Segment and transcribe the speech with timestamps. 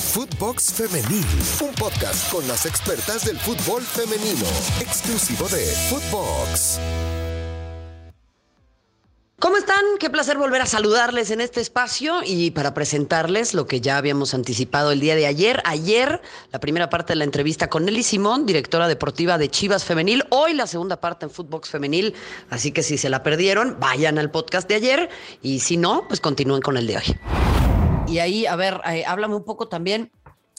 [0.00, 1.24] Footbox Femenil,
[1.60, 4.46] un podcast con las expertas del fútbol femenino,
[4.80, 6.80] exclusivo de Footbox.
[9.38, 9.84] ¿Cómo están?
[10.00, 14.34] Qué placer volver a saludarles en este espacio y para presentarles lo que ya habíamos
[14.34, 15.62] anticipado el día de ayer.
[15.64, 16.20] Ayer,
[16.50, 20.24] la primera parte de la entrevista con Nelly Simón, directora deportiva de Chivas Femenil.
[20.30, 22.14] Hoy la segunda parte en Footbox Femenil.
[22.48, 25.08] Así que si se la perdieron, vayan al podcast de ayer
[25.40, 27.39] y si no, pues continúen con el de hoy.
[28.10, 30.10] Y ahí, a ver, eh, háblame un poco también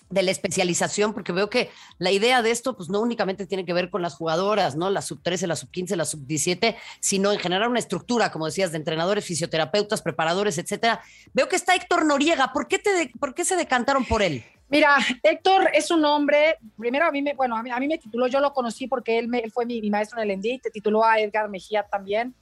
[0.09, 3.73] de la especialización, porque veo que la idea de esto, pues no únicamente tiene que
[3.73, 4.89] ver con las jugadoras, ¿no?
[4.89, 8.45] La sub 13, la sub 15, la sub 17, sino en generar una estructura, como
[8.45, 11.01] decías, de entrenadores, fisioterapeutas, preparadores, etcétera.
[11.33, 12.53] Veo que está Héctor Noriega.
[12.53, 14.45] ¿Por qué, te, ¿por qué se decantaron por él?
[14.69, 18.39] Mira, Héctor es un hombre, primero a mí me, bueno, a mí, me tituló, yo
[18.39, 21.49] lo conocí porque él, me, fue mi, maestro en el ENDI, te tituló a Edgar
[21.49, 22.33] Mejía también.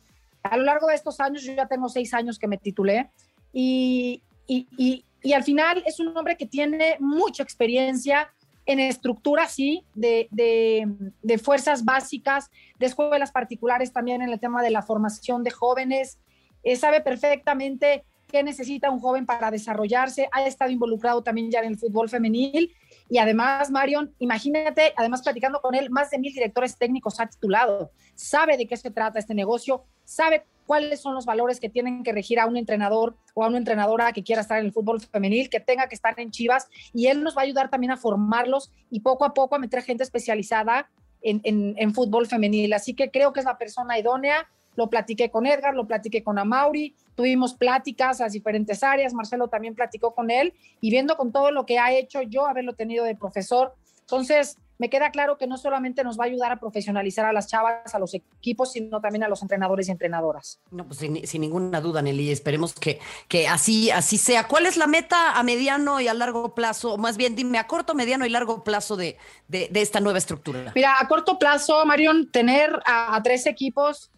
[0.44, 3.10] A lo largo de estos años, yo ya tengo seis años que me titulé
[3.52, 8.32] y, y al final es un hombre que tiene mucha experiencia
[8.70, 14.70] en estructura, sí, de, de, fuerzas básicas, de escuelas particulares también en el tema de
[14.70, 16.20] la formación de jóvenes.
[16.62, 20.30] Eh, sabe perfectamente qué necesita un joven para desarrollarse.
[20.32, 22.74] Ha estado involucrado también ya en el fútbol femenil.
[23.10, 27.92] Y además, Marion, imagínate, además platicando con él, más de mil directores técnicos ha titulado.
[28.16, 32.14] Sabe de qué se trata este negocio, sabe cuáles son los valores que tienen que
[32.14, 35.50] regir a un entrenador o a una entrenadora que quiera estar en el fútbol femenil,
[35.50, 38.72] que tenga que estar en Chivas, y él nos va a ayudar también a formarlos
[38.92, 40.88] y poco a poco a meter gente especializada
[41.22, 42.72] en, en, fútbol femenil.
[42.74, 44.48] Así que creo que es la persona idónea.
[44.76, 49.76] Lo platiqué con Edgar, lo platiqué con Amauri, tuvimos pláticas a diferentes áreas, Marcelo también
[49.76, 53.16] platicó con él y viendo con todo lo que ha hecho yo, haberlo tenido de
[53.16, 53.76] profesor.
[54.02, 57.48] Entonces, me queda claro que no solamente nos va a ayudar a profesionalizar a las
[57.48, 60.62] chavas, a los equipos, sino también a los entrenadores y entrenadoras.
[60.72, 64.48] No, pues sin, ninguna duda, Nelly, esperemos que, que así, así sea.
[64.48, 66.94] ¿Cuál es la meta a mediano y a largo plazo?
[66.94, 69.18] O más bien, dime, a corto, mediano y largo plazo de,
[69.50, 70.72] de, esta nueva estructura.
[70.74, 74.10] Mira, a corto plazo, Marion, tener a tres equipos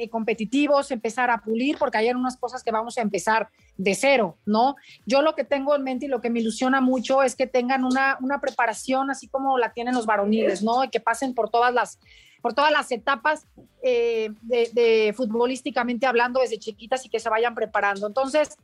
[0.00, 4.38] eh, competitivos, empezar a pulir, porque hay unas cosas que vamos a empezar de cero,
[4.46, 4.76] ¿no?
[5.06, 7.84] Yo lo que tengo en mente y lo que me ilusiona mucho es que tengan
[7.84, 10.84] una, una preparación así como la tienen los varoniles, ¿no?
[10.84, 11.98] Y que pasen por todas las
[12.40, 13.46] por todas las etapas
[13.82, 18.06] eh, de, futbolísticamente hablando desde chiquitas y que se vayan preparando.
[18.06, 18.56] Entonces,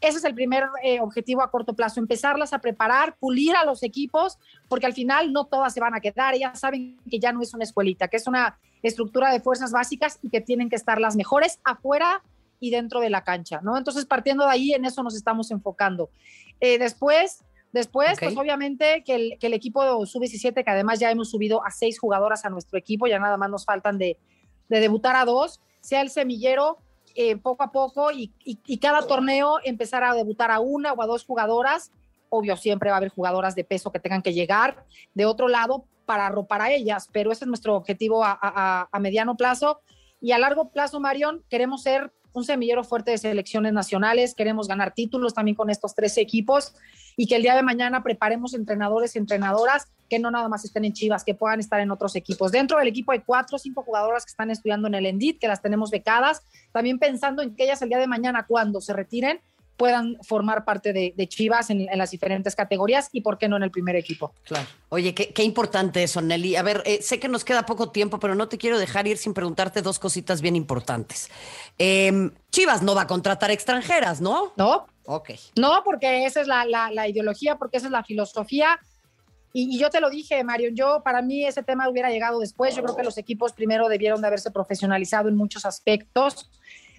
[0.00, 3.82] ese es el primer eh, objetivo a corto plazo, empezarlas a preparar, pulir a los
[3.82, 7.42] equipos, porque al final no todas se van a quedar, ellas saben que ya no
[7.42, 11.00] es una escuelita, que es una estructura de fuerzas básicas y que tienen que estar
[11.00, 12.22] las mejores afuera
[12.60, 13.76] y dentro de la cancha, ¿no?
[13.76, 16.10] Entonces, partiendo de ahí, en eso nos estamos enfocando.
[16.60, 17.42] Eh, después,
[17.72, 21.70] después, pues obviamente que el, que el equipo sub-17, que además ya hemos subido a
[21.70, 24.18] seis jugadoras a nuestro equipo, ya nada más nos faltan de,
[24.68, 26.78] de debutar a dos, sea el semillero
[27.16, 31.06] eh, poco a poco y, y, cada torneo empezar a debutar a una o a
[31.06, 31.90] dos jugadoras.
[32.30, 35.84] Obvio, siempre va a haber jugadoras de peso que tengan que llegar de otro lado,
[36.10, 39.80] para arropar a ellas, pero ese es nuestro objetivo a, mediano plazo.
[40.20, 44.92] Y a largo plazo, Marion, queremos ser un semillero fuerte de selecciones nacionales, queremos ganar
[44.92, 46.74] títulos también con estos tres equipos
[47.16, 50.84] y que el día de mañana preparemos entrenadores y entrenadoras que no nada más estén
[50.84, 52.50] en Chivas, que puedan estar en otros equipos.
[52.50, 55.46] Dentro del equipo hay cuatro o cinco jugadoras que están estudiando en el Endit, que
[55.46, 56.42] las tenemos becadas,
[56.72, 59.40] también pensando en que ellas el día de mañana, cuando se retiren,
[59.80, 63.70] puedan formar parte de, Chivas en, las diferentes categorías y por qué no en el
[63.70, 64.34] primer equipo.
[64.44, 64.66] Claro.
[64.90, 66.56] Oye, qué, importante eso, Nelly.
[66.56, 69.16] A ver, eh, sé que nos queda poco tiempo, pero no te quiero dejar ir
[69.16, 71.30] sin preguntarte dos cositas bien importantes.
[71.78, 74.52] Em, Chivas no va a contratar extranjeras, ¿no?
[74.58, 74.86] No.
[75.06, 75.30] Ok.
[75.56, 78.78] No, porque esa es la, ideología, porque esa es la filosofía.
[79.54, 82.76] Y, y, yo te lo dije, Mario, yo para mí ese tema hubiera llegado después.
[82.76, 86.50] Yo creo que los equipos primero debieron de haberse profesionalizado en muchos aspectos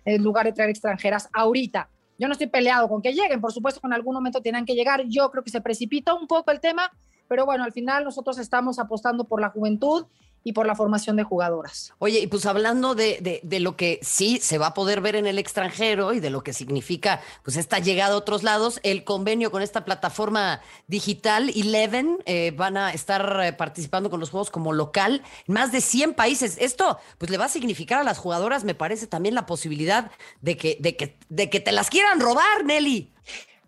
[0.04, 1.91] en lugar de traer extranjeras ahorita.
[2.22, 5.06] Yo no estoy peleado con que lleguen, por supuesto en algún momento tienen que llegar.
[5.08, 6.92] Yo creo que se precipita un poco el tema,
[7.32, 10.06] pero bueno, al final nosotros estamos apostando por la juventud
[10.44, 11.94] y por la formación de jugadoras.
[11.98, 15.28] Oye, y pues hablando de, de, lo que sí se va a poder ver en
[15.28, 19.50] el extranjero y de lo que significa pues esta llegada a otros lados, el convenio
[19.50, 24.74] con esta plataforma digital Eleven eh, van a estar eh, participando con los juegos como
[24.74, 26.58] local más de 100 países.
[26.60, 30.12] Esto pues le va a significar a las jugadoras, me parece, también la posibilidad
[30.42, 33.11] de que, de que, de que te las quieran robar, Nelly.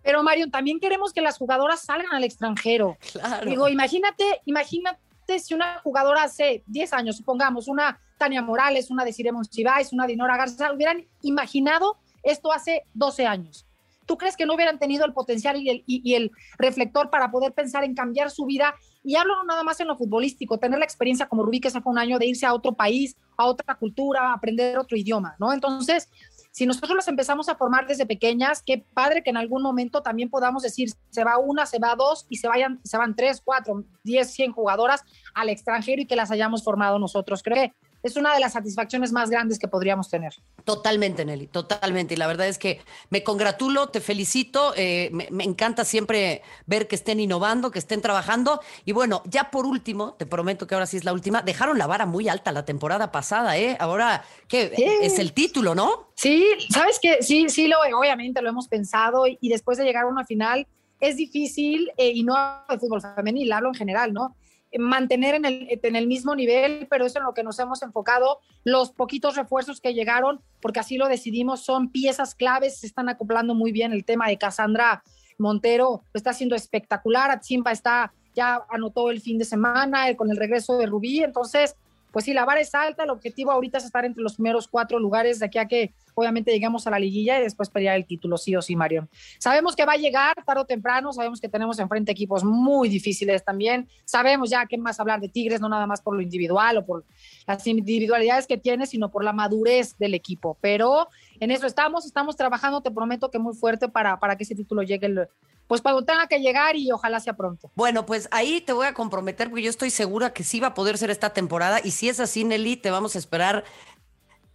[0.04, 2.98] Pero Mario, también queremos que las jugadoras salgan al extranjero.
[3.12, 3.50] Claro.
[3.50, 4.98] Digo, imagínate, imagínate
[5.40, 10.06] si una jugadora hace 10 años, supongamos, una Tania Morales, una de Ciremon Chivais, una
[10.06, 13.66] Dinora Garza, hubieran imaginado esto hace 12 años.
[14.06, 17.54] ¿Tú crees que no hubieran tenido el potencial y el, y, el, reflector para poder
[17.54, 18.76] pensar en cambiar su vida?
[19.04, 21.92] Y hablo nada más en lo futbolístico, tener la experiencia como Rubí, que se fue
[21.92, 25.54] un año de irse a otro país, a otra cultura, aprender otro idioma, ¿no?
[25.54, 26.10] Entonces,
[26.54, 30.30] si nosotros las empezamos a formar desde pequeñas, qué padre que en algún momento también
[30.30, 33.86] podamos decir, se va una, se va dos y se, vayan, se van tres, cuatro,
[34.04, 35.02] diez, cien jugadoras
[35.34, 37.42] al extranjero y que las hayamos formado nosotros.
[37.42, 37.74] Creo que
[38.04, 40.34] es una de las satisfacciones más grandes que podríamos tener.
[40.66, 42.14] Totalmente, Nelly, totalmente.
[42.14, 46.96] Y la verdad es que me congratulo, te felicito, eh, me, encanta siempre ver que
[46.96, 48.60] estén innovando, que estén trabajando.
[48.84, 51.88] Y bueno, ya por último, te prometo que ahora sí es la última, dejaron la
[51.88, 53.78] vara muy alta la temporada pasada, ¿eh?
[53.80, 54.74] Ahora, ¿qué?
[55.02, 56.10] Es el título, ¿no?
[56.16, 60.08] Sí, sabes que sí, sí, lo, obviamente lo hemos pensado y, después de llegar a
[60.08, 60.68] una final
[61.00, 62.36] es difícil eh, y no
[62.68, 64.36] de fútbol femenil, hablo en general, ¿no?
[64.80, 68.40] Mantener en el, en el mismo nivel, pero es en lo que nos hemos enfocado.
[68.64, 73.56] Los poquitos refuerzos que llegaron, porque así lo decidimos, son piezas claves, se están acoplando
[73.56, 73.94] muy bien.
[73.94, 75.04] El tema de Cassandra
[75.38, 77.32] Montero está haciendo espectacular.
[77.32, 81.24] Atzimpa está, ya anotó el fin de semana con el regreso de Rubí.
[81.24, 81.76] Entonces,
[82.14, 83.04] pues sí, la vara es alta.
[83.04, 86.52] El objetivo ahorita es estar entre los primeros cuatro lugares de aquí a que obviamente
[86.52, 89.10] lleguemos a la liguilla y después pelear el título, sí o sí, Marion.
[89.40, 93.44] Sabemos que va a llegar tarde o temprano, sabemos que tenemos enfrente equipos muy difíciles
[93.44, 93.90] también.
[94.06, 97.04] Sabemos ya qué más hablar de Tigres, no nada más por lo individual o por
[97.48, 100.56] las individualidades que tiene, sino por la madurez del equipo.
[100.62, 101.08] Pero
[101.40, 104.84] en eso estamos, estamos trabajando, te prometo que muy fuerte para, para que ese título
[104.84, 105.28] llegue el,
[105.74, 107.72] pues cuando tenga que llegar y ojalá sea pronto.
[107.74, 110.74] Bueno, pues ahí te voy a comprometer porque yo estoy segura que sí va a
[110.76, 113.64] poder ser esta temporada y si es así, Nelly, te vamos a esperar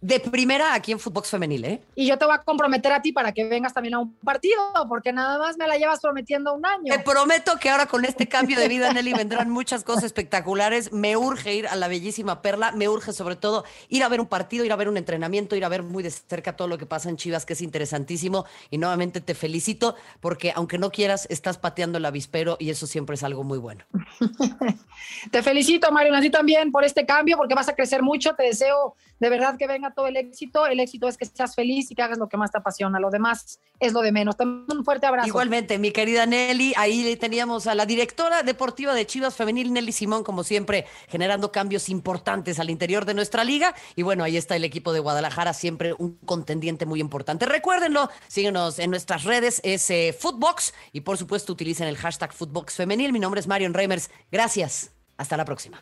[0.01, 1.81] de primera aquí en Footbox Femenil, ¿eh?
[1.93, 4.61] Y yo te voy a comprometer a ti para que vengas también a un partido,
[4.87, 6.93] porque nada más me la llevas prometiendo un año.
[6.93, 10.93] Te prometo que ahora con este cambio de vida, Nelly, vendrán muchas cosas espectaculares.
[10.93, 14.27] Me urge ir a la bellísima Perla, me urge sobre todo ir a ver un
[14.27, 16.85] partido, ir a ver un entrenamiento, ir a ver muy de cerca todo lo que
[16.85, 18.45] pasa en Chivas, que es interesantísimo.
[18.69, 23.15] Y nuevamente te felicito, porque aunque no quieras, estás pateando el avispero y eso siempre
[23.15, 23.83] es algo muy bueno.
[25.31, 28.33] te felicito, Mario, así también por este cambio, porque vas a crecer mucho.
[28.35, 30.65] Te deseo de verdad que todo el éxito.
[30.67, 32.99] El éxito es que seas feliz y que hagas lo que más te apasiona.
[32.99, 34.35] Lo demás es lo de menos.
[34.39, 35.27] un fuerte abrazo.
[35.27, 36.73] Igualmente, mi querida Nelly.
[36.77, 41.89] Ahí teníamos a la directora deportiva de Chivas Femenil, Nelly Simón, como siempre, generando cambios
[41.89, 43.75] importantes al interior de nuestra liga.
[43.95, 47.45] Y bueno, ahí está el equipo de Guadalajara, siempre un contendiente muy importante.
[47.45, 50.73] Recuérdenlo, síguenos en nuestras redes, es eh, Footbox.
[50.91, 53.13] Y por supuesto, utilicen el hashtag Footbox Femenil.
[53.13, 54.09] Mi nombre es Marion Reimers.
[54.31, 54.91] Gracias.
[55.17, 55.81] Hasta la próxima.